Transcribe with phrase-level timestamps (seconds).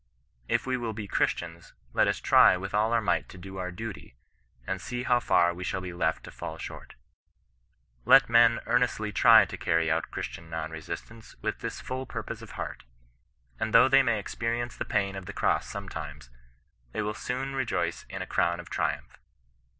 [0.47, 3.71] If we will be Christians, let us try with all our might to do our
[3.71, 4.15] dtUy,
[4.65, 6.95] and see how far we shall be left to faJl short.
[8.03, 12.53] Let men earnestly try to carry out Christian non resistance with this full purpose of
[12.53, 12.83] heart,
[13.59, 16.31] and though they may experi« ence the pain of the cross sometimes,
[16.93, 19.19] they wiU soon re joice in a crown of triumph.